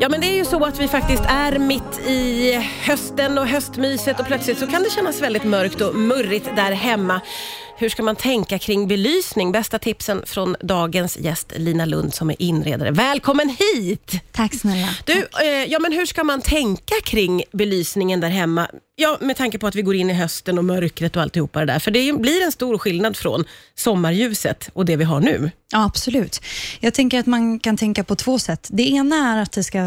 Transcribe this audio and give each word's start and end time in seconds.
Ja 0.00 0.08
men 0.08 0.20
det 0.20 0.26
är 0.26 0.36
ju 0.36 0.44
så 0.44 0.64
att 0.64 0.80
vi 0.80 0.88
faktiskt 0.88 1.22
är 1.28 1.58
mitt 1.58 1.98
i 2.06 2.52
hösten 2.82 3.38
och 3.38 3.46
höstmyset 3.46 4.20
och 4.20 4.26
plötsligt 4.26 4.58
så 4.58 4.66
kan 4.66 4.82
det 4.82 4.90
kännas 4.90 5.20
väldigt 5.20 5.44
mörkt 5.44 5.80
och 5.80 5.94
murrigt 5.94 6.50
där 6.56 6.72
hemma. 6.72 7.20
Hur 7.76 7.88
ska 7.88 8.02
man 8.02 8.16
tänka 8.16 8.58
kring 8.58 8.88
belysning? 8.88 9.52
Bästa 9.52 9.78
tipsen 9.78 10.22
från 10.26 10.56
dagens 10.60 11.18
gäst 11.18 11.52
Lina 11.56 11.84
Lund 11.84 12.14
som 12.14 12.30
är 12.30 12.42
inredare. 12.42 12.90
Välkommen 12.90 13.48
hit! 13.48 14.12
Tack 14.32 14.54
snälla. 14.54 14.88
Du, 15.04 15.28
eh, 15.42 15.64
ja, 15.68 15.78
men 15.78 15.92
hur 15.92 16.06
ska 16.06 16.24
man 16.24 16.40
tänka 16.40 16.94
kring 17.04 17.42
belysningen 17.52 18.20
där 18.20 18.30
hemma? 18.30 18.68
Ja, 19.00 19.18
med 19.20 19.36
tanke 19.36 19.58
på 19.58 19.66
att 19.66 19.74
vi 19.74 19.82
går 19.82 19.94
in 19.94 20.10
i 20.10 20.12
hösten 20.14 20.58
och 20.58 20.64
mörkret 20.64 21.16
och 21.16 21.22
alltihopa 21.22 21.60
det 21.60 21.66
där. 21.66 21.78
För 21.78 21.90
det 21.90 22.12
blir 22.12 22.42
en 22.44 22.52
stor 22.52 22.78
skillnad 22.78 23.16
från 23.16 23.44
sommarljuset 23.74 24.70
och 24.72 24.84
det 24.84 24.96
vi 24.96 25.04
har 25.04 25.20
nu. 25.20 25.50
Ja, 25.72 25.84
absolut. 25.84 26.40
Jag 26.80 26.94
tänker 26.94 27.20
att 27.20 27.26
man 27.26 27.58
kan 27.58 27.76
tänka 27.76 28.04
på 28.04 28.14
två 28.16 28.38
sätt. 28.38 28.68
Det 28.72 28.82
ena 28.90 29.16
är 29.16 29.42
att 29.42 29.52
det 29.52 29.64
ska, 29.64 29.78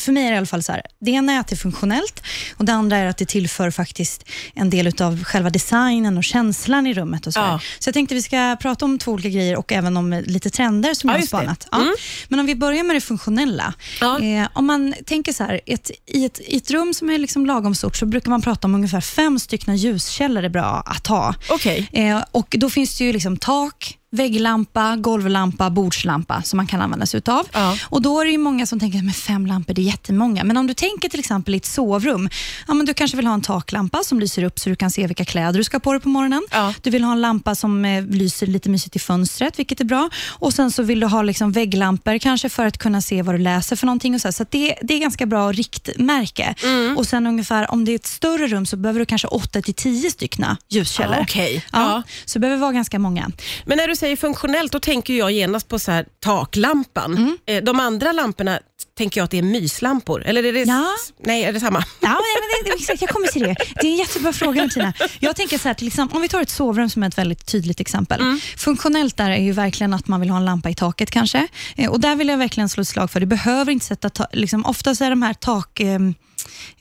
för 0.00 0.12
mig 0.12 0.24
är 0.26 0.28
det 0.30 0.34
i 0.34 0.36
alla 0.36 0.46
fall 0.46 0.62
så 0.62 0.72
här, 0.72 0.82
det 1.00 1.10
ena 1.10 1.32
är 1.32 1.40
att 1.40 1.48
det 1.48 1.54
är 1.54 1.56
funktionellt 1.56 2.22
och 2.56 2.64
det 2.64 2.72
andra 2.72 2.96
är 2.96 3.06
att 3.06 3.16
det 3.16 3.24
tillför 3.28 3.70
faktiskt 3.70 4.24
en 4.54 4.70
del 4.70 5.02
av 5.02 5.24
själva 5.24 5.50
designen 5.50 6.16
och 6.18 6.24
känslan 6.24 6.86
i 6.86 6.94
rummet. 6.94 7.26
Och 7.26 7.32
så, 7.34 7.40
Ja. 7.40 7.60
så 7.78 7.88
jag 7.88 7.94
tänkte 7.94 8.14
vi 8.14 8.22
ska 8.22 8.56
prata 8.60 8.84
om 8.84 8.98
två 8.98 9.12
olika 9.12 9.28
grejer 9.28 9.56
och 9.56 9.72
även 9.72 9.96
om 9.96 10.22
lite 10.26 10.50
trender 10.50 10.94
som 10.94 11.10
Ja, 11.10 11.16
jag 11.16 11.20
har 11.22 11.26
spanat. 11.26 11.68
Ja. 11.70 11.80
Mm. 11.80 11.94
Men 12.28 12.40
om 12.40 12.46
vi 12.46 12.54
börjar 12.54 12.84
med 12.84 12.96
det 12.96 13.00
funktionella. 13.00 13.74
Ja. 14.00 14.20
Eh, 14.20 14.48
om 14.54 14.66
man 14.66 14.94
tänker 15.06 15.32
så 15.32 15.44
här, 15.44 15.60
ett, 15.66 15.90
i, 16.06 16.24
ett, 16.24 16.40
i 16.40 16.56
ett 16.56 16.70
rum 16.70 16.94
som 16.94 17.10
är 17.10 17.18
liksom 17.18 17.46
lagom 17.46 17.74
stort 17.74 17.96
så 17.96 18.06
brukar 18.06 18.30
man 18.30 18.42
prata 18.42 18.51
om 18.64 18.74
ungefär 18.74 19.00
fem 19.00 19.38
stycken 19.38 19.76
ljuskällor 19.76 20.42
är 20.42 20.48
bra 20.48 20.82
att 20.86 21.06
ha. 21.06 21.34
Okej. 21.50 21.88
Eh, 21.92 22.24
och 22.32 22.54
Då 22.58 22.70
finns 22.70 22.98
det 22.98 23.04
ju 23.04 23.12
liksom 23.12 23.36
tak, 23.36 23.98
vägglampa, 24.12 24.96
golvlampa, 24.96 25.70
bordslampa 25.70 26.42
som 26.42 26.56
man 26.56 26.66
kan 26.66 26.80
använda 26.80 27.06
sig 27.06 27.18
utav. 27.18 27.48
Ja. 27.52 27.76
Och 27.88 28.02
Då 28.02 28.20
är 28.20 28.24
det 28.24 28.30
ju 28.30 28.38
många 28.38 28.66
som 28.66 28.80
tänker 28.80 29.08
att 29.08 29.16
fem 29.16 29.46
lampor 29.46 29.74
det 29.74 29.80
är 29.80 29.84
jättemånga. 29.84 30.44
Men 30.44 30.56
om 30.56 30.66
du 30.66 30.74
tänker 30.74 31.08
till 31.08 31.20
exempel 31.20 31.54
i 31.54 31.56
ett 31.56 31.66
sovrum, 31.66 32.28
ja, 32.68 32.74
men 32.74 32.86
du 32.86 32.94
kanske 32.94 33.16
vill 33.16 33.26
ha 33.26 33.34
en 33.34 33.40
taklampa 33.42 34.04
som 34.04 34.20
lyser 34.20 34.44
upp 34.44 34.58
så 34.58 34.68
du 34.68 34.76
kan 34.76 34.90
se 34.90 35.06
vilka 35.06 35.24
kläder 35.24 35.58
du 35.58 35.64
ska 35.64 35.74
ha 35.76 35.80
på 35.80 35.92
dig 35.92 36.00
på 36.00 36.08
morgonen. 36.08 36.42
Ja. 36.50 36.74
Du 36.82 36.90
vill 36.90 37.04
ha 37.04 37.12
en 37.12 37.20
lampa 37.20 37.54
som 37.54 37.84
eh, 37.84 38.04
lyser 38.06 38.46
lite 38.46 38.70
mysigt 38.70 38.96
i 38.96 38.98
fönstret, 38.98 39.58
vilket 39.58 39.80
är 39.80 39.84
bra. 39.84 40.10
Och 40.28 40.52
Sen 40.54 40.70
så 40.70 40.82
vill 40.82 41.00
du 41.00 41.06
ha 41.06 41.22
liksom 41.22 41.52
vägglampor, 41.52 42.18
kanske 42.18 42.48
för 42.48 42.66
att 42.66 42.78
kunna 42.78 43.02
se 43.02 43.22
vad 43.22 43.34
du 43.34 43.38
läser 43.38 43.76
för 43.76 43.86
någonting. 43.86 44.14
Och 44.14 44.20
så 44.20 44.28
här. 44.28 44.32
så 44.32 44.44
det, 44.50 44.74
det 44.82 44.94
är 44.94 44.98
ganska 44.98 45.26
bra 45.26 45.52
riktmärke. 45.52 46.54
Mm. 46.64 46.98
Och 46.98 47.06
sen 47.06 47.26
ungefär, 47.26 47.70
om 47.70 47.84
det 47.84 47.92
är 47.92 47.96
ett 47.96 48.06
större 48.06 48.46
rum 48.46 48.66
så 48.66 48.76
behöver 48.76 49.00
du 49.00 49.06
kanske 49.06 49.28
8 49.28 49.62
till 49.62 49.74
10 49.74 50.10
stycken 50.10 50.46
ljuskällor. 50.68 51.16
Ah, 51.16 51.22
okej. 51.22 51.64
Ja, 51.72 51.78
Ja. 51.80 52.02
Så 52.24 52.38
det 52.38 52.40
behöver 52.40 52.60
vara 52.60 52.72
ganska 52.72 52.98
många. 52.98 53.30
Men 53.64 53.76
när 53.78 53.88
du 53.88 53.96
säger 54.02 54.16
funktionellt, 54.16 54.72
då 54.72 54.80
tänker 54.80 55.14
jag 55.14 55.32
genast 55.32 55.68
på 55.68 55.78
så 55.78 55.90
här 55.92 56.06
taklampan. 56.20 57.16
Mm. 57.16 57.38
Eh, 57.46 57.62
De 57.64 57.80
andra 57.80 58.12
lamporna 58.12 58.60
tänker 58.98 59.20
jag 59.20 59.24
att 59.24 59.30
det 59.30 59.38
är 59.38 59.42
myslampor. 59.42 60.22
Eller 60.26 60.44
är 60.44 60.52
det, 60.52 60.60
Ja. 60.62 60.86
nej, 61.24 61.44
är 61.44 61.52
det 61.52 61.60
samma? 61.60 61.84
Ja, 62.00 62.08
men 62.08 62.64
det, 62.64 62.70
det, 62.70 62.76
exakt, 62.76 63.00
jag 63.02 63.10
kommer 63.10 63.26
till 63.28 63.42
det. 63.42 63.56
Det 63.80 63.86
är 63.86 63.90
en 63.90 63.96
jättebra 63.96 64.32
fråga 64.32 64.62
Martina. 64.62 64.92
Jag 65.20 65.36
tänker 65.36 65.58
så 65.58 65.68
här, 65.68 65.74
till 65.74 65.86
exempel, 65.86 66.16
om 66.16 66.22
vi 66.22 66.28
tar 66.28 66.42
ett 66.42 66.50
sovrum 66.50 66.90
som 66.90 67.02
är 67.02 67.08
ett 67.08 67.18
väldigt 67.18 67.46
tydligt 67.46 67.80
exempel. 67.80 68.20
Mm. 68.20 68.40
Funktionellt 68.56 69.16
där 69.16 69.30
är 69.30 69.36
ju 69.42 69.52
verkligen 69.52 69.94
att 69.94 70.08
man 70.08 70.20
vill 70.20 70.30
ha 70.30 70.36
en 70.36 70.44
lampa 70.44 70.70
i 70.70 70.74
taket 70.74 71.10
kanske. 71.10 71.48
Eh, 71.76 71.90
och 71.90 72.00
Där 72.00 72.16
vill 72.16 72.28
jag 72.28 72.38
verkligen 72.38 72.68
slå 72.68 72.80
ett 72.80 72.88
slag 72.88 73.10
för, 73.10 73.20
du 73.20 73.26
behöver 73.26 73.72
inte 73.72 73.86
sätta, 73.86 74.10
ta, 74.10 74.26
liksom, 74.32 74.66
oftast 74.66 75.00
är 75.00 75.10
de 75.10 75.22
här 75.22 75.34
tak... 75.34 75.80
Eh, 75.80 75.98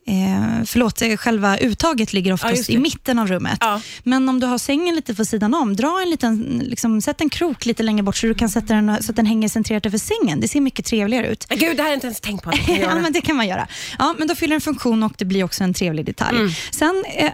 Eh, 0.06 0.66
förlåt, 0.66 1.02
själva 1.20 1.58
uttaget 1.58 2.14
ligger 2.14 2.32
Ja, 2.32 2.36
oftast 2.36 2.68
det. 2.68 2.74
i 2.74 2.78
mitten 2.78 3.20
av 3.20 3.28
rummet. 3.28 3.58
Ja. 3.62 3.82
Men 4.04 4.30
om 4.30 4.40
du 4.40 4.48
har 4.48 4.58
sängen 4.58 4.96
lite 4.96 5.16
på 5.16 5.26
sidan 5.26 5.54
om, 5.54 5.76
dra 5.76 6.02
en 6.04 6.10
liten, 6.10 6.62
liksom, 6.66 7.02
sätt 7.02 7.22
en 7.22 7.30
krok 7.30 7.66
lite 7.66 7.84
längre 7.84 8.04
bort 8.04 8.16
så 8.16 8.28
du 8.28 8.34
kan 8.34 8.50
sätta 8.50 8.74
den 8.74 9.04
så 9.04 9.12
att 9.12 9.16
den 9.16 9.26
hänger 9.26 9.50
centrerat 9.50 9.86
över 9.86 9.98
sängen. 9.98 10.40
Det 10.40 10.48
ser 10.48 10.62
mycket 10.62 10.86
trevligare 10.86 11.28
ut. 11.28 11.46
Men 11.50 11.58
Gud, 11.58 11.78
det 11.78 11.84
här 11.84 11.84
har 11.84 11.90
jag 11.90 11.98
inte 11.98 12.08
ens 12.08 12.20
tänkt 12.20 12.44
på 12.44 12.52
ja, 12.82 12.96
men 12.96 13.14
det 13.14 13.22
kan 13.22 13.36
man 13.36 13.48
göra. 13.48 13.68
Ja, 14.00 14.16
men 14.20 14.28
då 14.28 14.36
fyller 14.36 14.56
en 14.56 14.62
funktion 14.62 15.04
och 15.04 15.14
det 15.18 15.26
blir 15.26 15.44
också 15.44 15.64
en 15.64 15.74
trevlig 15.74 16.06
detalj. 16.06 16.38
Mm. 16.38 16.52
Sen, 16.72 17.04
eh, 17.18 17.32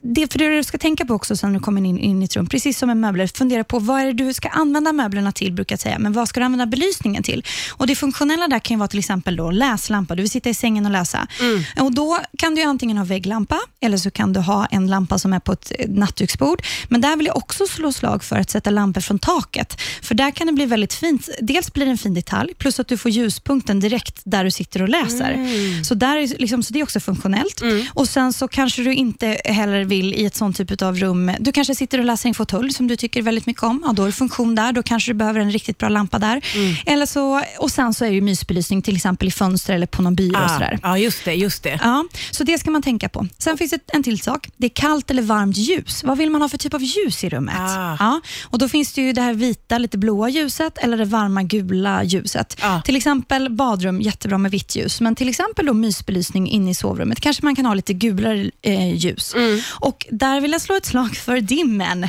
det, 0.00 0.32
för 0.32 0.38
det 0.38 0.56
du 0.56 0.64
ska 0.64 0.78
tänka 0.78 1.04
på 1.04 1.14
också 1.14 1.36
sen 1.36 1.52
när 1.52 1.58
du 1.58 1.64
kommer 1.64 1.84
in, 1.84 1.98
in 1.98 2.22
i 2.22 2.24
ett 2.24 2.36
rum, 2.36 2.46
precis 2.46 2.78
som 2.78 2.86
med 2.86 2.96
möbler, 2.96 3.26
fundera 3.26 3.64
på 3.64 3.78
vad 3.78 4.00
är 4.00 4.06
det 4.06 4.12
du 4.12 4.34
ska 4.34 4.48
använda 4.48 4.92
möblerna 4.92 5.32
till, 5.32 5.52
brukar 5.52 5.72
jag 5.72 5.80
säga, 5.80 5.98
men 5.98 6.12
vad 6.12 6.28
ska 6.28 6.40
du 6.40 6.46
använda 6.46 6.66
belysningen 6.66 7.22
till? 7.22 7.44
Och 7.70 7.86
Det 7.86 7.96
funktionella 7.96 8.48
där 8.48 8.58
kan 8.58 8.74
ju 8.74 8.78
vara 8.78 8.88
till 8.88 8.98
exempel 8.98 9.36
då 9.36 9.50
läslampa, 9.50 10.14
du 10.14 10.22
vill 10.22 10.30
sitta 10.30 10.50
i 10.50 10.54
sängen 10.54 10.86
och 10.86 10.92
läsa. 10.92 11.26
Mm. 11.40 11.64
Och 11.80 11.94
Då 11.94 12.18
kan 12.38 12.54
du 12.54 12.62
antingen 12.62 12.96
ha 12.98 13.04
vägglampa 13.04 13.60
eller 13.80 13.96
så 13.96 14.10
kan 14.10 14.32
du 14.32 14.40
ha 14.40 14.66
en 14.66 14.86
lampa 14.86 15.18
som 15.18 15.32
är 15.32 15.40
på 15.40 15.52
ett 15.52 15.72
eh, 15.78 15.88
nattduksbord. 15.88 16.62
Men 16.88 17.00
där 17.00 17.16
vill 17.16 17.26
jag 17.26 17.36
också 17.36 17.66
slå 17.66 17.92
slag 17.92 18.24
för 18.24 18.36
att 18.36 18.50
sätta 18.50 18.70
lampor 18.70 19.00
från 19.00 19.18
taket. 19.18 19.80
För 20.02 20.14
där 20.14 20.30
kan 20.30 20.46
det 20.46 20.52
bli 20.52 20.66
väldigt 20.66 20.92
fint. 20.94 21.28
Dels 21.40 21.72
blir 21.72 21.84
det 21.84 21.90
en 21.90 21.98
fin 21.98 22.14
detalj, 22.14 22.54
plus 22.54 22.80
att 22.80 22.88
du 22.88 22.96
får 22.98 23.10
ljuspunkten 23.10 23.80
direkt 23.80 24.20
där 24.24 24.44
du 24.44 24.50
sitter 24.50 24.82
och 24.82 24.88
läser. 24.88 25.30
Mm. 25.32 25.84
Så, 25.84 25.94
där 25.94 26.16
är, 26.16 26.26
liksom, 26.38 26.62
så 26.62 26.72
det 26.72 26.78
är 26.80 26.82
också 26.84 27.00
funktionellt. 27.00 27.62
Och 27.94 28.08
Sen 28.08 28.32
så 28.32 28.48
kanske 28.48 28.82
du 28.82 28.94
inte 28.94 29.40
heller 29.44 29.84
vill 29.84 30.14
i 30.14 30.24
ett 30.24 30.34
sånt 30.36 30.56
typ 30.56 30.82
av 30.82 30.96
rum, 30.96 31.32
du 31.40 31.52
kanske 31.52 31.74
sitter 31.74 31.98
och 31.98 32.04
läser 32.04 32.28
en 32.28 32.34
fåtölj 32.34 32.72
som 32.72 32.88
du 32.88 32.96
tycker 32.96 33.22
väldigt 33.22 33.46
mycket 33.46 33.62
om. 33.62 33.82
Ja, 33.86 33.92
då 33.92 34.02
är 34.02 34.06
det 34.06 34.12
funktion 34.12 34.54
där, 34.54 34.72
då 34.72 34.82
kanske 34.82 35.10
du 35.10 35.14
behöver 35.14 35.40
en 35.40 35.50
riktigt 35.52 35.78
bra 35.78 35.88
lampa 35.88 36.18
där. 36.18 36.44
Mm. 36.54 36.74
Eller 36.86 37.06
så, 37.06 37.42
och 37.58 37.70
Sen 37.70 37.94
så 37.94 38.04
är 38.04 38.10
ju 38.10 38.20
mysbelysning 38.20 38.82
till 38.82 38.96
exempel 38.96 39.28
i 39.28 39.30
fönster 39.30 39.74
eller 39.74 39.86
på 39.86 40.02
någon 40.02 40.14
byrå. 40.14 40.38
och 40.38 40.44
Ah, 40.44 40.48
sådär. 40.48 40.78
ja, 40.82 40.98
just 40.98 41.24
det. 41.24 41.34
Just 41.34 41.61
det. 41.62 41.78
Ja, 41.82 42.04
så 42.30 42.44
det 42.44 42.58
ska 42.58 42.70
man 42.70 42.82
tänka 42.82 43.08
på. 43.08 43.26
Sen 43.38 43.58
finns 43.58 43.70
det 43.70 43.78
en 43.92 44.02
till 44.02 44.20
sak. 44.20 44.48
Det 44.56 44.66
är 44.66 44.70
kallt 44.70 45.10
eller 45.10 45.22
varmt 45.22 45.56
ljus. 45.56 46.04
Vad 46.04 46.18
vill 46.18 46.30
man 46.30 46.42
ha 46.42 46.48
för 46.48 46.58
typ 46.58 46.74
av 46.74 46.82
ljus 46.82 47.24
i 47.24 47.28
rummet? 47.28 47.54
Ah. 47.58 47.96
Ja, 47.98 48.20
och 48.44 48.58
Då 48.58 48.68
finns 48.68 48.92
det 48.92 49.02
ju 49.02 49.12
det 49.12 49.20
här 49.22 49.34
vita, 49.34 49.78
lite 49.78 49.98
blåa 49.98 50.28
ljuset 50.28 50.78
eller 50.78 50.96
det 50.96 51.04
varma 51.04 51.42
gula 51.42 52.04
ljuset. 52.04 52.56
Ah. 52.60 52.82
Till 52.82 52.96
exempel 52.96 53.50
badrum, 53.50 54.00
jättebra 54.00 54.38
med 54.38 54.50
vitt 54.50 54.76
ljus. 54.76 55.00
Men 55.00 55.14
till 55.14 55.28
exempel 55.28 55.66
då 55.66 55.72
mysbelysning 55.74 56.48
inne 56.48 56.70
i 56.70 56.74
sovrummet. 56.74 57.20
Kanske 57.20 57.44
man 57.44 57.56
kan 57.56 57.66
ha 57.66 57.74
lite 57.74 57.92
gulare 57.92 58.50
eh, 58.62 58.94
ljus. 58.96 59.34
Mm. 59.34 59.60
Och 59.70 60.06
Där 60.10 60.40
vill 60.40 60.52
jag 60.52 60.60
slå 60.60 60.76
ett 60.76 60.86
slag 60.86 61.16
för 61.16 61.40
dimmen. 61.40 62.08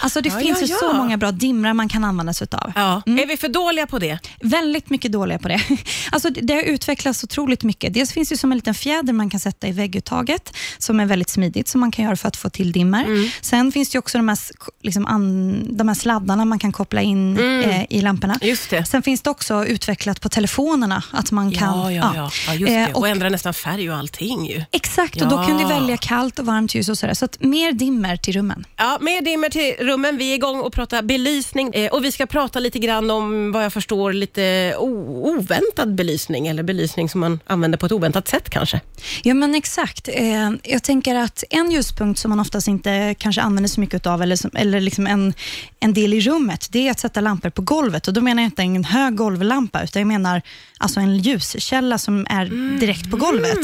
Alltså 0.00 0.20
Det 0.20 0.28
Ja, 0.28 0.38
finns 0.38 0.60
ja, 0.60 0.66
ju 0.66 0.72
ja. 0.72 0.78
så 0.80 0.92
många 0.92 1.16
bra 1.16 1.32
dimrar 1.32 1.74
man 1.74 1.88
kan 1.88 2.04
använda 2.04 2.34
sig 2.34 2.46
av. 2.52 2.72
Ja. 2.74 3.02
Är 3.06 3.26
vi 3.26 3.36
för 3.36 3.48
dåliga 3.48 3.86
på 3.86 3.98
det? 3.98 4.18
Väldigt 4.42 4.90
mycket 4.90 5.12
dåliga 5.12 5.38
på 5.38 5.48
det. 5.48 5.60
Alltså, 6.10 6.30
det- 6.30 6.54
har 6.54 6.62
utvecklats 6.62 7.24
otroligt 7.24 7.62
mycket. 7.62 7.94
Dels 7.94 8.12
finns 8.12 8.28
det 8.28 8.36
som 8.36 8.52
en 8.52 8.58
liten 8.58 8.74
fjäder 8.94 9.12
man 9.12 9.30
kan 9.30 9.40
sätta 9.40 9.66
i 9.68 9.72
vägguttaget, 9.72 10.52
som 10.78 11.00
är 11.00 11.06
väldigt 11.06 11.30
smidigt, 11.30 11.68
som 11.68 11.80
man 11.80 11.90
kan 11.90 12.04
göra 12.04 12.16
för 12.16 12.28
att 12.28 12.36
få 12.36 12.50
till 12.50 12.72
dimmer. 12.72 13.30
Sen 13.44 13.72
finns 13.72 13.90
det 13.90 13.98
också 13.98 14.18
de 14.18 14.28
här, 14.28 14.38
liksom 14.82 15.06
an, 15.06 15.76
de 15.76 15.88
här 15.88 15.94
sladdarna 15.94 16.44
man 16.44 16.58
kan 16.58 16.72
koppla 16.72 17.00
in 17.02 17.38
eh, 17.64 17.84
i 17.90 18.00
lamporna. 18.00 18.38
Just 18.42 18.70
det. 18.70 18.84
Sen 18.84 19.02
finns 19.02 19.20
det 19.22 19.30
också 19.30 19.64
utvecklat 19.66 20.20
på 20.20 20.28
telefonerna, 20.28 21.02
att 21.10 21.30
man 21.30 21.52
kan... 21.52 21.78
Ja, 21.78 21.92
ja, 21.92 22.12
ja. 22.14 22.30
ja 22.46 22.54
just 22.54 22.70
Eh, 22.72 22.76
det. 22.86 22.92
Och, 22.94 22.98
och- 23.00 23.08
ändra 23.08 23.28
nästan 23.28 23.54
färg 23.54 23.90
och 23.90 23.96
allting 23.96 24.46
ju. 24.46 24.62
Exakt, 24.72 25.22
och 25.22 25.28
då 25.28 25.36
kan 25.36 25.56
du 25.56 25.62
Ja. 25.62 25.68
välja 25.68 25.96
kallt 25.96 26.38
och 26.38 26.46
varmt 26.46 26.74
ljus 26.74 26.88
och 26.88 26.98
sådär. 26.98 27.14
Så 27.14 27.24
att 27.24 27.42
mer 27.42 27.72
dimmer 27.72 28.16
till 28.16 28.34
rummen. 28.34 28.64
Ja, 28.76 28.98
mer 29.00 29.22
dimmer 29.22 29.48
till 29.48 29.74
rummen. 29.86 30.16
Vi 30.16 30.30
är 30.30 30.34
igång 30.34 30.60
och 30.60 30.72
pratar 30.72 31.02
belysning 31.02 31.70
eh, 31.74 31.92
och 31.92 32.04
vi 32.04 32.12
ska 32.12 32.26
prata 32.26 32.58
lite 32.60 32.78
grann 32.78 33.10
om 33.10 33.52
vad 33.52 33.64
jag 33.64 33.72
förstår 33.72 34.12
lite 34.12 34.74
oväntad 34.78 35.94
belysning 35.94 36.46
eller 36.46 36.62
belysning 36.62 37.08
som 37.08 37.20
man 37.20 37.40
använder 37.46 37.78
på 37.78 37.86
ett 37.86 37.92
oväntat 37.92 38.28
sätt 38.28 38.50
kanske. 38.50 38.80
Ja, 39.22 39.34
men 39.34 39.54
exakt. 39.54 40.08
Eh, 40.12 40.50
jag 40.62 40.82
tänker 40.82 41.14
att 41.14 41.44
en 41.50 41.70
ljuspunkt 41.70 42.20
som 42.20 42.28
man 42.28 42.40
oftast 42.40 42.68
inte 42.68 43.14
kanske 43.18 43.42
använder 43.42 43.68
så 43.68 43.80
mycket 43.80 44.06
av, 44.06 44.22
eller, 44.22 44.36
som, 44.36 44.50
eller 44.54 44.80
liksom 44.80 45.06
en, 45.06 45.34
en 45.80 45.94
del 45.94 46.14
i 46.14 46.20
rummet, 46.20 46.68
det 46.70 46.88
är 46.88 46.90
att 46.90 47.00
sätta 47.00 47.20
lampor 47.20 47.50
på 47.50 47.62
golvet. 47.62 48.08
Och 48.08 48.14
Då 48.14 48.20
menar 48.20 48.42
jag 48.42 48.46
inte 48.46 48.62
en 48.62 48.84
hög 48.84 49.16
golvlampa, 49.16 49.82
utan 49.82 50.00
jag 50.00 50.06
menar 50.06 50.42
alltså 50.78 51.00
en 51.00 51.18
ljuskälla 51.18 51.98
som 51.98 52.26
är 52.30 52.46
direkt 52.80 53.10
på 53.10 53.16
golvet. 53.16 53.58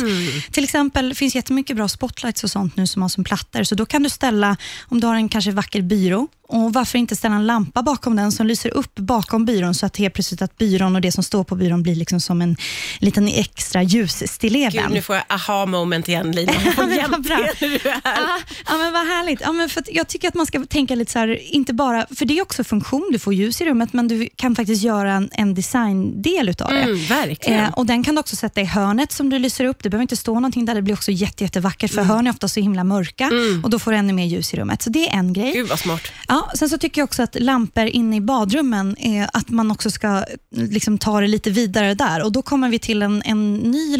Till 0.53 0.65
exempel, 0.65 1.09
det 1.09 1.15
finns 1.15 1.35
jättemycket 1.35 1.77
bra 1.77 1.89
spotlights 1.89 2.45
och 2.45 2.51
sånt 2.51 2.77
nu 2.77 2.87
som 2.87 3.03
har 3.03 3.09
som 3.09 3.25
plattor, 3.25 3.65
så 3.65 3.75
då 3.75 3.87
kan 3.87 4.03
du 4.03 4.11
ställa, 4.11 4.57
om 4.89 5.01
du 5.01 5.07
har 5.07 5.15
en 5.15 5.29
kanske 5.29 5.51
vacker 5.51 5.83
byrå, 5.83 6.29
och 6.53 6.73
varför 6.73 6.99
inte 6.99 7.17
ställa 7.17 7.35
en 7.35 7.47
lampa 7.47 7.83
bakom 7.83 8.17
den 8.17 8.33
som 8.33 8.47
lyser 8.47 8.71
upp 8.71 8.95
bakom 8.95 9.45
byrån, 9.45 9.75
så 9.75 9.87
att 9.87 9.97
helt 9.97 10.15
plötsligt 10.15 10.43
att 10.43 10.59
byrån 10.59 10.95
och 10.97 11.01
det 11.01 11.13
som 11.13 11.25
står 11.25 11.45
på 11.45 11.55
byrån 11.55 11.83
blir 11.83 11.95
liksom 11.95 12.21
som 12.21 12.43
en 12.43 12.57
liten 12.99 13.29
extra 13.29 13.83
ljusstilleben. 13.83 14.93
Får 15.11 15.17
jag 15.17 15.25
aha 15.29 15.67
moment 15.67 16.09
igen 16.09 16.33
Lina. 16.33 16.53
Får 16.53 16.87
men 17.11 17.23
bra. 17.23 17.47
du 17.61 17.75
är. 17.75 17.81
Ja, 18.05 18.39
ja, 18.67 18.79
men 18.79 18.93
vad 18.93 19.07
härligt. 19.07 19.41
Ja, 19.41 19.53
men 19.53 19.69
för 19.69 19.83
jag 19.87 20.09
tycker 20.09 20.29
att 20.29 20.35
man 20.35 20.47
ska 20.47 20.65
tänka 20.67 20.95
lite 20.95 21.13
så 21.13 21.19
här, 21.19 21.55
inte 21.55 21.73
bara, 21.73 22.07
för 22.17 22.25
det 22.25 22.39
är 22.39 22.43
också 22.43 22.65
funktion, 22.65 23.09
du 23.13 23.19
får 23.19 23.35
ljus 23.35 23.61
i 23.61 23.65
rummet, 23.65 23.93
men 23.93 24.09
du 24.09 24.29
kan 24.37 24.57
faktiskt 24.57 24.83
göra 24.83 25.13
en, 25.13 25.31
en 25.33 25.55
designdel 25.55 26.49
utav 26.49 26.69
det. 26.69 26.81
Mm, 26.81 27.05
verkligen. 27.05 27.65
Eh, 27.65 27.73
och 27.73 27.87
Den 27.87 28.05
kan 28.05 28.15
du 28.15 28.21
också 28.21 28.37
sätta 28.37 28.61
i 28.61 28.65
hörnet 28.65 29.13
som 29.13 29.31
du 29.31 29.39
lyser 29.39 29.65
upp. 29.65 29.83
Det 29.83 29.91
behöver 29.91 30.03
inte 30.03 30.17
stå 30.17 30.35
någonting 30.35 30.65
där, 30.65 30.75
det 30.75 30.83
blir 30.83 30.95
också 30.95 31.11
jätte, 31.11 31.45
jättevackert, 31.45 31.91
för 31.95 32.03
hörn 32.03 32.27
är 32.27 32.31
ofta 32.31 32.49
så 32.49 32.61
himla 32.61 32.85
mörka 32.85 33.31
och 33.63 33.71
då 33.71 33.79
får 33.79 33.91
du 33.91 33.97
ännu 33.97 34.13
mer 34.13 34.27
ljus 34.27 34.55
i 34.55 34.57
rummet. 34.57 34.83
Så 34.83 34.91
det 34.91 35.09
är 35.09 35.19
en 35.19 35.33
grej. 35.33 35.53
Gud 35.53 35.69
vad 35.69 35.79
smart. 35.79 36.03
Ja, 36.29 36.51
sen 36.55 36.69
så 36.69 36.79
tycker 36.79 37.01
jag 37.01 37.07
också 37.07 37.23
att 37.23 37.37
lampor 37.41 37.87
inne 37.87 38.17
i 38.17 38.21
badrummen, 38.21 38.97
eh, 38.99 39.29
att 39.33 39.51
man 39.51 39.71
också 39.71 39.91
ska 39.91 40.25
liksom, 40.57 40.99
ta 40.99 41.21
det 41.21 41.27
lite 41.27 41.51
vidare 41.51 41.95
där. 41.95 42.23
Och 42.25 42.33
Då 42.33 42.43
kommer 42.43 42.69
vi 42.69 42.79
till 42.79 43.03
en, 43.03 43.23
en 43.25 43.55
ny 43.55 43.97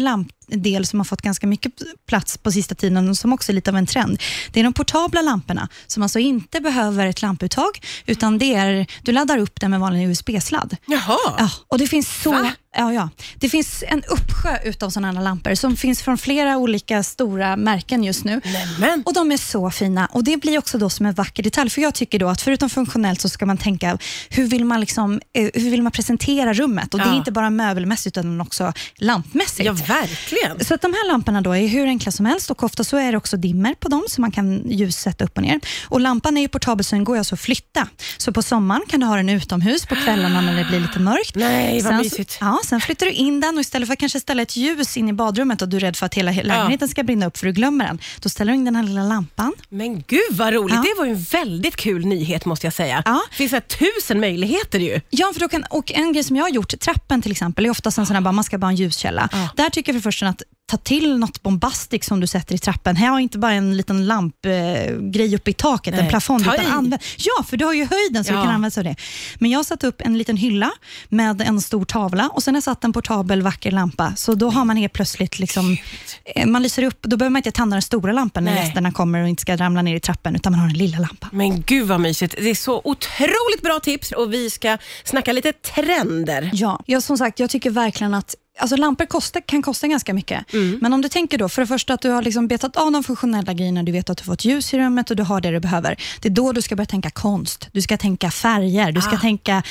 lampdel 0.51 0.85
som 0.85 0.99
har 0.99 1.05
fått 1.05 1.21
ganska 1.21 1.47
mycket 1.47 1.73
plats 2.07 2.37
på 2.37 2.51
sista 2.51 2.75
tiden 2.75 3.09
och 3.09 3.17
som 3.17 3.33
också 3.33 3.51
är 3.51 3.53
lite 3.53 3.71
av 3.71 3.77
en 3.77 3.85
trend. 3.85 4.21
Det 4.51 4.59
är 4.59 4.63
de 4.63 4.73
portabla 4.73 5.21
lamporna 5.21 5.69
som 5.87 6.03
alltså 6.03 6.19
inte 6.19 6.61
behöver 6.61 7.07
ett 7.07 7.21
lamputtag, 7.21 7.81
utan 8.05 8.37
det 8.37 8.53
är, 8.55 8.87
du 9.03 9.11
laddar 9.11 9.37
upp 9.37 9.59
den 9.59 9.71
med 9.71 9.79
vanlig 9.79 10.09
USB-sladd. 10.09 10.77
Jaha. 10.85 11.35
Ja, 11.37 11.49
och 11.67 11.77
det 11.77 11.87
finns 11.87 12.21
så 12.23 12.31
Va? 12.31 12.51
Ja, 12.77 12.93
ja. 12.93 13.09
Det 13.39 13.49
finns 13.49 13.83
en 13.87 14.03
uppsjö 14.03 14.57
utav 14.63 14.89
sådana 14.89 15.17
här 15.19 15.23
lampor 15.25 15.55
som 15.55 15.77
finns 15.77 16.01
från 16.01 16.17
flera 16.17 16.57
olika 16.57 17.03
stora 17.03 17.55
märken 17.55 18.03
just 18.03 18.23
nu. 18.25 18.41
Nämen. 18.79 19.03
Och 19.05 19.13
De 19.13 19.31
är 19.31 19.37
så 19.37 19.71
fina 19.71 20.05
och 20.05 20.23
det 20.23 20.37
blir 20.37 20.57
också 20.57 20.77
då 20.77 20.89
som 20.89 21.05
en 21.05 21.13
vacker 21.13 21.43
detalj. 21.43 21.69
För 21.69 21.81
Jag 21.81 21.93
tycker 21.95 22.19
då 22.19 22.27
att 22.29 22.41
förutom 22.41 22.69
funktionellt 22.69 23.21
så 23.21 23.29
ska 23.29 23.45
man 23.45 23.57
tänka 23.57 23.97
hur 24.29 24.47
vill 24.47 24.65
man, 24.65 24.79
liksom, 24.79 25.21
eh, 25.33 25.49
hur 25.53 25.71
vill 25.71 25.81
man 25.83 25.91
presentera 25.91 26.53
rummet? 26.53 26.93
Och 26.93 26.99
Det 26.99 27.05
Ja. 27.05 27.11
är 27.13 27.17
inte 27.17 27.31
bara 27.31 27.49
möbelmässigt 27.49 28.17
utan 28.17 28.41
också 28.41 28.73
lampmässigt. 28.95 29.65
Ja, 29.65 29.73
verkligen. 29.73 30.65
Så 30.65 30.73
att 30.73 30.81
de 30.81 30.93
här 30.93 31.07
lamporna 31.11 31.41
då 31.41 31.55
är 31.55 31.67
hur 31.67 31.85
enkla 31.87 32.11
som 32.11 32.25
helst 32.25 32.51
och 32.51 32.63
ofta 32.63 32.83
så 32.83 32.97
är 32.97 33.11
det 33.11 33.17
också 33.17 33.37
dimmer 33.37 33.73
på 33.73 33.89
dem 33.89 34.03
så 34.09 34.21
man 34.21 34.31
kan 34.31 34.61
ljussätta 34.71 35.23
upp 35.25 35.37
och 35.37 35.43
ner. 35.43 35.59
Och 35.87 35.99
Lampan 36.01 36.37
är 36.37 36.41
ju 36.41 36.47
portabel 36.47 36.83
så 36.85 36.95
den 36.95 37.03
går 37.03 37.17
alltså 37.17 37.35
att 37.35 37.41
flytta. 37.41 37.87
Så 38.17 38.31
på 38.33 38.41
sommaren 38.41 38.81
kan 38.89 38.99
du 38.99 39.05
ha 39.05 39.15
den 39.15 39.29
utomhus 39.29 39.85
på 39.85 39.95
kvällarna 39.95 40.41
när 40.41 40.55
det 40.55 40.65
blir 40.65 40.79
lite 40.79 40.99
mörkt. 40.99 41.35
Nej, 41.35 41.81
vad 41.81 41.91
sen, 41.91 41.97
mysigt. 41.97 42.37
Ja, 42.41 42.59
sen 42.65 42.81
flyttar 42.81 43.05
du 43.05 43.11
in 43.11 43.39
den 43.39 43.55
och 43.55 43.61
istället 43.61 43.87
för 43.87 43.93
att 43.93 43.99
kanske 43.99 44.19
ställa 44.19 44.41
ett 44.41 44.55
ljus 44.57 44.97
in 44.97 45.09
i 45.09 45.13
badrummet 45.13 45.61
och 45.61 45.69
du 45.69 45.77
är 45.77 45.81
rädd 45.81 45.95
för 45.95 46.05
att 46.05 46.13
hela 46.13 46.31
lägenheten 46.31 46.87
ska 46.87 47.03
brinna 47.03 47.25
upp 47.25 47.37
för 47.37 47.45
du 47.45 47.53
glömmer 47.53 47.85
den, 47.85 47.99
då 48.19 48.29
ställer 48.29 48.51
du 48.51 48.57
in 48.57 48.65
den 48.65 48.75
här 48.75 48.83
lilla 48.83 49.03
lampan. 49.03 49.53
Men 49.69 50.03
gud 50.07 50.31
vad 50.31 50.53
roligt. 50.53 50.75
Ja. 50.75 50.81
Det 50.81 50.93
var 50.97 51.05
ju 51.05 51.11
en 51.11 51.23
väldigt 51.23 51.75
kul 51.75 52.05
nyhet 52.05 52.45
måste 52.45 52.65
jag 52.65 52.73
säga. 52.73 53.03
Ja. 53.05 53.21
Det 53.29 53.49
finns 53.49 53.63
tusen 53.79 54.19
möjligheter 54.19 54.79
ju. 54.79 55.01
Ja, 55.09 55.31
för 55.33 55.39
då 55.39 55.49
kan, 55.49 55.63
och 55.69 55.91
en 55.91 56.13
grej 56.13 56.23
som 56.23 56.35
jag 56.35 56.43
har 56.43 56.49
gjort, 56.49 56.79
trappen 56.79 57.21
till 57.21 57.31
exempel, 57.31 57.65
är 57.65 57.69
oftast 57.69 57.97
en 57.97 58.05
sån 58.05 58.15
här, 58.15 58.21
bara, 58.21 58.31
man 58.31 58.43
ska 58.43 58.57
bara 58.57 58.65
ha 58.65 58.71
en 58.71 58.75
ljuskälla. 58.75 59.29
Ja. 59.31 59.49
Där 59.55 59.69
tycker 59.69 59.93
jag 59.93 60.01
för 60.01 60.11
första 60.11 60.27
att 60.27 60.41
ta 60.71 60.77
till 60.77 61.17
något 61.17 61.41
bombastiskt 61.43 62.07
som 62.07 62.19
du 62.19 62.27
sätter 62.27 62.55
i 62.55 62.57
trappen. 62.57 62.95
Här 62.95 63.07
har 63.09 63.19
inte 63.19 63.37
bara 63.37 63.51
en 63.53 63.77
liten 63.77 64.05
lampgrej 64.05 65.33
eh, 65.33 65.33
uppe 65.35 65.51
i 65.51 65.53
taket, 65.53 65.93
Nej, 65.93 66.03
en 66.03 66.09
plafond. 66.09 66.45
ta 66.45 66.53
Utan 66.55 66.65
använd, 66.71 67.01
ja, 67.17 67.43
för 67.43 67.57
du 67.57 67.65
har 67.65 67.73
ju 67.73 67.85
höjden 67.91 68.23
så 68.23 68.31
Ja. 68.31 68.37
du 68.37 68.41
kan 68.43 68.49
använda 68.55 68.71
sig 68.71 68.81
av 68.81 68.85
det. 68.85 68.95
Men 69.39 69.51
jag 69.51 69.59
har 69.59 69.63
satt 69.63 69.83
upp 69.83 70.01
en 70.01 70.17
liten 70.17 70.37
hylla 70.37 70.71
med 71.09 71.41
en 71.41 71.61
stor 71.61 71.85
tavla 71.85 72.29
och 72.29 72.43
sen 72.43 72.53
har 72.53 72.57
jag 72.57 72.63
satt 72.63 72.83
en 72.83 72.93
portabel 72.93 73.41
vacker 73.41 73.71
lampa. 73.71 74.13
Så 74.15 74.35
då 74.35 74.49
har 74.49 74.65
man 74.65 74.77
helt 74.77 74.93
plötsligt, 74.93 75.39
liksom, 75.39 75.77
eh, 76.35 76.45
man 76.47 76.63
lyser 76.63 76.83
upp, 76.83 77.01
då 77.01 77.17
behöver 77.17 77.31
man 77.31 77.39
inte 77.39 77.51
tända 77.51 77.75
den 77.75 77.81
stora 77.81 78.11
lampan 78.11 78.43
när 78.43 78.53
Nej. 78.53 78.63
gästerna 78.65 78.91
kommer 78.91 79.21
och 79.21 79.27
inte 79.29 79.41
ska 79.41 79.55
ramla 79.57 79.81
ner 79.81 79.95
i 79.95 79.99
trappen, 79.99 80.35
utan 80.35 80.51
man 80.51 80.59
har 80.59 80.67
den 80.67 80.77
lilla 80.77 80.99
lampan. 80.99 81.29
Men 81.33 81.61
gud 81.61 81.87
vad 81.87 81.99
mysigt. 81.99 82.35
Det 82.37 82.49
är 82.49 82.55
så 82.55 82.81
otroligt 82.83 83.61
bra 83.63 83.79
tips 83.79 84.11
och 84.11 84.33
vi 84.33 84.49
ska 84.49 84.77
snacka 85.03 85.31
lite 85.33 85.51
trender. 85.53 86.49
Ja, 86.53 86.79
jag, 86.85 87.03
som 87.03 87.17
sagt, 87.17 87.39
jag 87.39 87.49
tycker 87.49 87.69
verkligen 87.69 88.13
att 88.13 88.35
Alltså 88.61 88.75
lampor 88.75 89.05
kostar, 89.05 89.41
kan 89.41 89.61
kosta 89.61 89.87
ganska 89.87 90.13
mycket. 90.13 90.53
Mm. 90.53 90.79
Men 90.81 90.93
om 90.93 91.01
du 91.01 91.09
tänker 91.09 91.37
då, 91.37 91.49
för 91.49 91.61
det 91.61 91.67
första 91.67 91.93
att 91.93 92.01
du 92.01 92.09
har 92.09 92.21
liksom 92.21 92.47
betat 92.47 92.75
av 92.77 92.91
de 92.91 93.03
funktionella 93.03 93.53
grejerna, 93.53 93.83
du 93.83 93.91
vet 93.91 94.09
att 94.09 94.17
du 94.17 94.23
får 94.23 94.33
ett 94.33 94.45
ljus 94.45 94.73
i 94.73 94.77
rummet 94.79 95.09
och 95.09 95.15
du 95.15 95.23
har 95.23 95.41
det 95.41 95.51
du 95.51 95.59
behöver. 95.59 95.95
Det 96.21 96.27
är 96.27 96.33
då 96.33 96.51
du 96.51 96.61
ska 96.61 96.75
börja 96.75 96.85
tänka 96.85 97.09
konst, 97.09 97.67
du 97.71 97.81
ska 97.81 97.97
tänka 97.97 98.31
färger, 98.31 98.91
du 98.91 99.01
ska 99.01 99.15
Ah. 99.15 99.19
tänka 99.19 99.63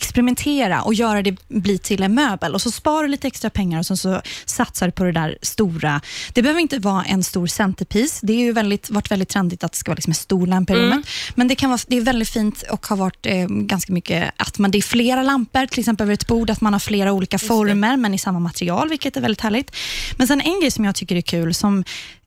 experimentera 0.00 0.82
och 0.82 0.94
göra 0.94 1.22
det 1.22 1.36
bli 1.48 1.78
till 1.78 2.02
en 2.02 2.14
möbel. 2.14 2.54
Och 2.54 2.62
så 2.62 2.70
sparar 2.70 3.02
du 3.02 3.08
lite 3.08 3.26
extra 3.26 3.50
pengar 3.50 3.78
och 3.78 3.86
sen 3.86 3.96
så 3.96 4.20
satsar 4.44 4.86
du 4.86 4.92
på 4.92 5.04
det 5.04 5.12
där 5.12 5.38
stora. 5.42 6.00
Det 6.32 6.42
behöver 6.42 6.60
inte 6.60 6.78
vara 6.78 7.04
en 7.04 7.24
stor 7.24 7.46
centerpiece. 7.46 8.20
Det 8.22 8.32
har 8.34 8.40
ju 8.42 8.52
väldigt, 8.52 8.90
varit 8.90 9.10
väldigt 9.10 9.28
trendigt 9.28 9.64
att 9.64 9.72
det 9.72 9.78
ska 9.78 9.90
vara 9.90 9.94
liksom 9.96 10.10
en 10.10 10.14
stor 10.14 10.46
lampa 10.46 10.72
i 10.72 10.76
Mm. 10.76 10.90
rummet. 10.90 11.06
Men 11.34 11.48
det, 11.48 11.54
kan 11.54 11.70
vara, 11.70 11.80
det 11.88 11.96
är 11.96 12.00
väldigt 12.00 12.28
fint 12.28 12.62
och 12.70 12.86
har 12.86 12.96
varit 12.96 13.26
eh, 13.26 13.46
ganska 13.46 13.92
mycket 13.92 14.30
att 14.36 14.58
man, 14.58 14.70
det 14.70 14.78
är 14.78 14.82
flera 14.82 15.22
lampor, 15.22 15.66
till 15.66 15.80
exempel 15.80 16.04
över 16.04 16.14
ett 16.14 16.26
bord, 16.26 16.50
att 16.50 16.60
man 16.60 16.72
har 16.72 16.80
flera 16.80 17.12
olika 17.12 17.36
det. 17.38 17.46
former, 17.46 17.96
men 17.96 18.14
i 18.14 18.18
samma 18.18 18.35
material, 18.40 18.88
vilket 18.88 19.16
är 19.16 19.20
väldigt 19.20 19.40
härligt. 19.40 19.76
Men 20.16 20.26
sen 20.26 20.40
en 20.40 20.60
grej 20.60 20.70
som 20.70 20.84
jag 20.84 20.94
tycker 20.94 21.16
är 21.16 21.20
kul, 21.20 21.54
som 21.54 21.84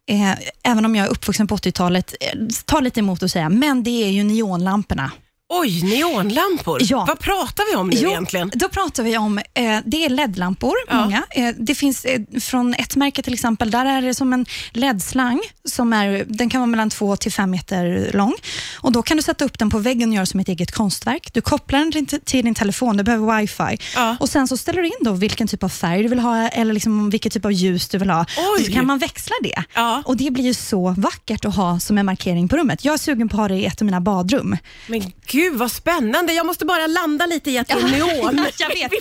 eh, 0.09 0.31
även 0.63 0.85
om 0.85 0.95
jag 0.95 1.06
är 1.06 1.11
uppvuxen 1.11 1.47
på 1.47 1.57
80-talet, 1.57 2.15
eh, 2.19 2.39
tar 2.65 2.81
lite 2.81 3.00
emot 3.00 3.23
att 3.23 3.31
säga, 3.31 3.50
men 3.50 3.83
det 3.83 4.03
är 4.03 4.09
ju 4.09 4.23
neonlamporna. 4.23 5.11
Oj, 5.51 5.84
neonlampor. 5.84 6.78
Ja. 6.84 7.06
Vad 7.07 7.19
pratar 7.19 7.72
vi 7.72 7.75
om 7.78 7.90
nu 7.90 7.98
Jo, 8.00 8.10
egentligen? 8.10 8.51
Då 8.56 8.69
pratar 8.69 9.04
vi 9.04 9.18
om, 9.18 9.38
eh, 9.38 9.44
det 9.86 10.06
är 10.06 10.10
LED-lampor, 10.10 10.74
Ja. 10.88 10.96
många. 11.04 11.24
Eh, 11.31 11.56
det 11.60 11.75
finns 11.75 12.06
eh, 12.06 12.22
från 12.42 12.74
ett 12.74 12.96
märke 12.96 13.22
till 13.24 13.34
exempel, 13.34 13.72
där 13.72 13.86
är 13.86 14.01
det 14.01 14.13
som 14.13 14.34
en 14.34 14.46
LED-slang, 14.72 15.42
som 15.66 15.94
är, 15.94 16.25
den 16.28 16.50
kan 16.50 16.62
vara 16.62 16.68
mellan 16.68 16.90
2 16.90 17.16
till 17.16 17.31
5 17.31 17.51
meter 17.51 18.12
lång. 18.13 18.34
Och 18.81 18.92
Då 18.92 19.01
kan 19.01 19.18
du 19.18 19.24
sätta 19.24 19.46
upp 19.46 19.60
den 19.60 19.69
på 19.69 19.78
väggen 19.80 20.10
och 20.10 20.16
göra 20.16 20.25
som 20.25 20.40
ett 20.40 20.48
eget 20.48 20.72
konstverk. 20.72 21.34
Du 21.34 21.42
kopplar 21.42 21.80
den 21.80 22.06
till, 22.06 22.22
till 22.22 22.45
din 22.45 22.56
telefon, 22.56 22.98
du 22.98 23.04
behöver 23.04 23.38
wifi. 23.42 23.84
Ja. 23.95 24.18
Och 24.19 24.30
Sen 24.30 24.48
så 24.48 24.57
ställer 24.57 24.81
du 24.81 24.88
in 24.88 24.94
då 25.02 25.12
vilken 25.12 25.48
typ 25.48 25.63
av 25.63 25.69
färg 25.69 26.04
du 26.04 26.10
vill 26.10 26.19
ha, 26.19 26.48
eller 26.48 26.74
liksom 26.74 27.10
vilket 27.10 27.34
typ 27.34 27.45
av 27.45 27.52
ljus 27.52 27.88
du 27.88 27.98
vill 27.98 28.10
ha. 28.10 28.25
Oj. 28.38 28.60
Och 28.60 28.66
så 28.66 28.72
kan 28.72 28.86
man 28.86 28.98
växla 29.00 29.36
det. 29.44 29.63
Ja. 29.75 30.04
Och 30.06 30.18
Det 30.18 30.31
blir 30.31 30.44
ju 30.44 30.54
så 30.54 30.94
vackert 30.98 31.45
att 31.45 31.56
ha 31.56 31.80
som 31.80 31.98
en 31.98 32.06
markering 32.06 32.48
på 32.48 32.57
rummet. 32.57 32.86
Jag 32.86 32.94
är 32.94 32.98
sugen 32.98 33.30
på 33.30 33.36
att 33.36 33.40
ha 33.40 33.48
det 33.48 33.56
i 33.56 33.66
ett 33.66 33.81
av 33.81 33.86
mina 33.86 34.02
badrum. 34.02 34.57
Men 34.88 35.12
gud 35.28 35.38
vad 35.53 35.71
spännande. 35.71 36.33
Jag 36.33 36.45
måste 36.45 36.65
bara 36.65 36.88
landa 36.88 37.25
lite 37.25 37.51
i 37.51 37.57
att 37.57 37.68
det 37.68 37.74
är 37.74 37.83
neon. 37.91 38.45
jag 38.59 38.68
vet. 38.69 38.91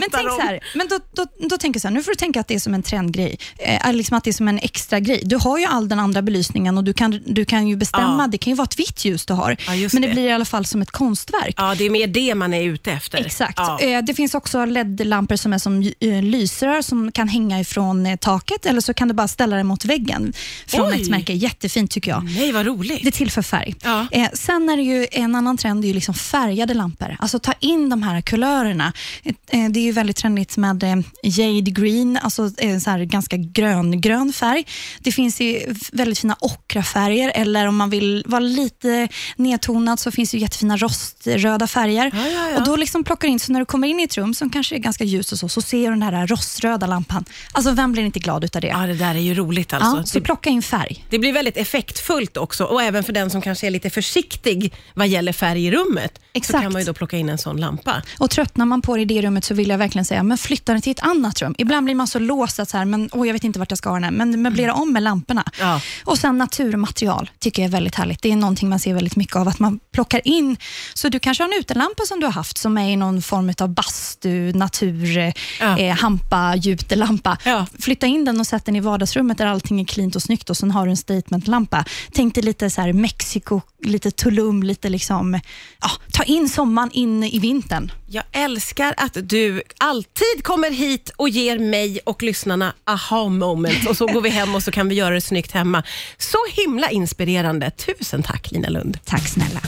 Men 0.00 0.10
tänk 0.12 0.30
om. 0.30 0.36
så 0.40 0.42
här, 0.46 0.60
men 0.74 0.88
då, 0.88 0.98
då, 1.14 1.26
då 1.48 1.58
tänker 1.58 1.76
jag 1.76 1.82
så 1.82 1.88
här, 1.88 1.94
nu 1.94 2.02
får 2.02 2.10
du 2.12 2.16
tänka 2.16 2.40
att 2.40 2.48
det 2.48 2.54
är 2.54 2.58
som 2.58 2.74
en 2.74 2.82
trendgrej, 2.82 3.38
eh, 3.58 3.92
liksom 3.92 4.16
att 4.18 4.24
det 4.24 4.30
är 4.30 4.32
som 4.32 4.48
en 4.48 4.58
extra 4.58 5.00
grej. 5.00 5.20
Du 5.24 5.36
har 5.36 5.58
ju 5.58 5.64
all 5.64 5.88
den 5.88 5.98
andra 5.98 6.22
belysningen 6.22 6.78
och 6.78 6.84
du 6.84 6.92
kan, 6.92 7.20
du 7.26 7.44
kan 7.44 7.68
ju 7.68 7.76
bestämma, 7.76 8.22
Ja. 8.22 8.26
det 8.26 8.38
kan 8.38 8.50
ju 8.50 8.56
vara 8.56 8.64
ett 8.64 8.78
vitt 8.78 9.04
ljus 9.04 9.26
du 9.26 9.32
har, 9.34 9.56
Ja, 9.66 9.72
men 9.92 10.02
det, 10.02 10.08
det. 10.08 10.12
blir 10.14 10.28
i 10.28 10.32
alla 10.32 10.44
fall 10.44 10.66
som 10.66 10.82
ett 10.82 10.90
konstverk. 10.90 11.54
Ja, 11.58 11.74
det 11.78 11.84
är 11.86 11.90
mer 11.90 12.06
det 12.06 12.34
man 12.34 12.54
är 12.54 12.62
ute 12.62 12.92
efter. 12.92 13.18
Exakt. 13.26 13.54
Ja. 13.58 13.78
Eh, 13.80 14.02
Det 14.04 14.14
finns 14.14 14.34
också 14.34 14.64
LED-lampor 14.64 15.36
som 15.36 15.52
är 15.52 15.58
som 15.58 15.92
eh, 16.00 16.22
lysrör 16.22 16.82
som 16.82 17.12
kan 17.12 17.28
hänga 17.28 17.60
ifrån 17.60 18.06
eh, 18.06 18.16
taket 18.16 18.66
eller 18.66 18.80
så 18.80 18.94
kan 18.94 19.08
du 19.08 19.14
bara 19.14 19.28
ställa 19.28 19.56
den 19.56 19.66
mot 19.66 19.84
väggen 19.84 20.32
från 20.66 20.92
Oj. 20.92 21.02
ett 21.02 21.10
märke. 21.10 21.32
Jättefint 21.32 21.90
tycker 21.90 22.10
jag. 22.10 22.24
Nej, 22.24 22.52
vad 22.52 22.66
roligt. 22.66 23.00
Det 23.04 23.10
tillför 23.10 23.42
färg. 23.42 23.74
Ja. 23.84 24.06
Eh, 24.12 24.26
sen 24.32 24.68
är 24.68 24.76
det 24.76 24.82
ju 24.82 25.06
en 25.12 25.34
annan 25.34 25.56
trend, 25.56 25.83
är 25.84 25.88
ju 25.88 25.94
liksom 25.94 26.14
färgade 26.14 26.74
lampor. 26.74 27.16
Alltså 27.18 27.38
ta 27.38 27.52
in 27.60 27.88
de 27.88 28.02
här 28.02 28.20
kulörerna. 28.20 28.92
Eh, 29.24 29.68
det 29.70 29.80
är 29.80 29.84
ju 29.84 29.92
väldigt 29.92 30.16
trendigt 30.16 30.56
med 30.56 30.82
eh, 30.82 30.96
jade 31.22 31.70
green, 31.70 32.18
alltså 32.22 32.50
eh, 32.58 32.78
så 32.78 32.90
här 32.90 33.04
ganska 33.04 33.36
grön, 33.36 34.00
grön 34.00 34.32
färg. 34.32 34.66
Det 34.98 35.12
finns 35.12 35.40
ju 35.40 35.74
väldigt 35.92 36.18
fina 36.18 36.36
ockrafärger 36.40 37.32
eller 37.34 37.66
om 37.66 37.76
man 37.76 37.90
vill 37.90 38.24
vara 38.26 38.40
lite 38.40 39.08
nedtonad 39.36 40.00
så 40.00 40.10
finns 40.10 40.30
det 40.30 40.36
ju 40.36 40.42
jättefina 40.42 40.76
roströda 40.76 41.66
färger. 41.66 42.10
Ja, 42.14 42.28
ja, 42.28 42.50
ja. 42.50 42.58
Och 42.58 42.64
då 42.64 42.76
liksom 42.76 43.04
plockar 43.04 43.28
in, 43.28 43.40
så 43.40 43.52
när 43.52 43.60
du 43.60 43.66
kommer 43.66 43.88
in 43.88 44.00
i 44.00 44.02
ett 44.02 44.16
rum 44.16 44.34
som 44.34 44.50
kanske 44.50 44.74
är 44.74 44.78
ganska 44.78 45.04
ljust 45.04 45.32
och 45.32 45.38
så, 45.38 45.48
så 45.48 45.62
ser 45.62 45.78
du 45.78 45.90
den 45.90 46.02
här 46.02 46.26
roströda 46.26 46.86
lampan. 46.86 47.24
Alltså 47.52 47.72
vem 47.72 47.92
blir 47.92 48.02
inte 48.02 48.18
glad 48.18 48.44
utav 48.44 48.62
det? 48.62 48.68
Ja, 48.68 48.86
det 48.86 48.94
där 48.94 49.14
är 49.14 49.18
ju 49.18 49.34
roligt 49.34 49.72
alltså. 49.72 49.96
Ja, 49.96 50.04
så 50.04 50.18
det, 50.18 50.24
plocka 50.24 50.50
in 50.50 50.62
färg. 50.62 51.04
det 51.10 51.18
blir 51.18 51.32
väldigt 51.32 51.56
effektfullt 51.56 52.36
också 52.36 52.64
och 52.64 52.82
även 52.82 53.04
för 53.04 53.12
den 53.12 53.30
som 53.30 53.42
kanske 53.42 53.66
är 53.66 53.70
lite 53.70 53.90
försiktig 53.90 54.74
vad 54.94 55.08
gäller 55.08 55.32
färg 55.32 55.66
rummet. 55.74 56.12
Så 56.14 56.38
Exakt. 56.38 56.62
kan 56.62 56.72
man 56.72 56.82
ju 56.82 56.86
då 56.86 56.94
plocka 56.94 57.16
in 57.16 57.28
en 57.28 57.38
sån 57.38 57.56
lampa. 57.56 58.02
Och 58.18 58.30
tröttnar 58.30 58.66
man 58.66 58.82
på 58.82 58.96
det 58.96 59.02
i 59.02 59.04
det 59.04 59.22
rummet 59.22 59.44
så 59.44 59.54
vill 59.54 59.68
jag 59.68 59.78
verkligen 59.78 60.04
säga, 60.04 60.22
men 60.22 60.38
flytta 60.38 60.72
den 60.72 60.82
till 60.82 60.92
ett 60.92 61.02
annat 61.02 61.42
rum. 61.42 61.54
Ibland 61.58 61.84
blir 61.84 61.94
man 61.94 62.06
så 62.08 62.18
låst 62.18 62.58
att 62.60 62.68
så 62.68 62.76
här, 62.76 62.84
men, 62.84 63.08
åh, 63.12 63.26
jag 63.26 63.32
vet 63.32 63.44
inte 63.44 63.58
vart 63.58 63.70
jag 63.70 63.78
ska 63.78 63.88
ha 63.88 63.96
den 63.96 64.04
här, 64.04 64.10
men 64.10 64.42
möblera 64.42 64.74
om 64.74 64.92
med 64.92 65.02
lamporna. 65.02 65.44
Ja. 65.60 65.80
Och 66.04 66.18
sen 66.18 66.38
naturmaterial 66.38 67.30
tycker 67.38 67.62
jag 67.62 67.68
är 67.68 67.72
väldigt 67.72 67.94
härligt. 67.94 68.22
Det 68.22 68.32
är 68.32 68.36
någonting 68.36 68.68
man 68.68 68.78
ser 68.78 68.94
väldigt 68.94 69.16
mycket 69.16 69.36
av, 69.36 69.48
att 69.48 69.58
man 69.58 69.80
plockar 69.92 70.20
in, 70.28 70.56
så 70.94 71.08
du 71.08 71.18
kanske 71.18 71.42
har 71.44 71.52
en 71.52 71.58
utelampa 71.60 72.02
som 72.08 72.20
du 72.20 72.26
har 72.26 72.32
haft 72.32 72.58
som 72.58 72.78
är 72.78 72.90
i 72.90 72.96
någon 72.96 73.22
form 73.22 73.52
av 73.60 73.68
bastu, 73.68 74.52
natur, 74.52 75.32
Ja. 75.60 75.78
eh, 75.78 75.96
hampa, 75.96 76.54
jutelampa. 76.56 77.38
Ja. 77.44 77.66
Flytta 77.78 78.06
in 78.06 78.24
den 78.24 78.40
och 78.40 78.46
sätt 78.46 78.64
den 78.64 78.76
i 78.76 78.80
vardagsrummet 78.80 79.38
där 79.38 79.46
allting 79.46 79.80
är 79.80 79.84
cleant 79.84 80.16
och 80.16 80.22
snyggt 80.22 80.50
och 80.50 80.56
sen 80.56 80.70
har 80.70 80.84
du 80.84 80.90
en 80.90 80.96
statementlampa. 80.96 81.84
Tänk 82.12 82.34
dig 82.34 82.44
lite 82.44 82.70
så 82.70 82.80
här 82.80 82.92
Mexiko, 82.92 83.60
lite 83.84 84.10
Tulum, 84.10 84.62
lite 84.62 84.88
liksom, 84.88 85.40
ja, 85.80 85.90
ta 86.12 86.22
in 86.22 86.48
sommaren 86.48 86.90
in 86.92 87.24
i 87.24 87.38
vintern. 87.38 87.92
Jag 88.06 88.24
älskar 88.32 88.94
att 88.96 89.16
du 89.22 89.62
alltid 89.78 90.42
kommer 90.42 90.70
hit 90.70 91.10
och 91.16 91.28
ger 91.28 91.58
mig 91.58 92.00
och 92.04 92.22
lyssnarna 92.22 92.74
aha 92.84 93.28
moment 93.28 93.88
och 93.88 93.96
så 93.96 94.06
går 94.06 94.20
vi 94.20 94.28
hem 94.28 94.54
och 94.54 94.62
så 94.62 94.70
kan 94.70 94.88
vi 94.88 94.94
göra 94.94 95.14
det 95.14 95.20
snyggt 95.20 95.52
hemma. 95.52 95.82
Så 96.18 96.38
himla 96.50 96.90
inspirerande. 96.90 97.70
Tusen 97.70 98.22
tack 98.22 98.50
Lina 98.50 98.68
Lund. 98.68 98.98
Tack 99.04 99.28
snälla. 99.28 99.60